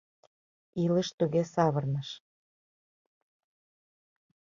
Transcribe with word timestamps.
—Илыш 0.83 1.07
туге 1.17 1.43
савырныш. 1.53 2.09